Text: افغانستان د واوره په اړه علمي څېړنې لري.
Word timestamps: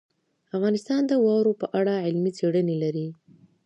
افغانستان 0.55 1.01
د 1.07 1.11
واوره 1.23 1.53
په 1.61 1.67
اړه 1.79 2.03
علمي 2.05 2.31
څېړنې 2.37 2.75
لري. 2.83 3.07